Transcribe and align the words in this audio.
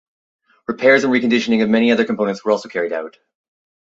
Repairs 0.67 1.03
and 1.03 1.13
reconditioning 1.13 1.61
of 1.61 1.69
many 1.69 1.91
other 1.91 2.03
components 2.05 2.43
were 2.43 2.49
also 2.49 2.67
carried 2.67 2.91
out. 2.91 3.19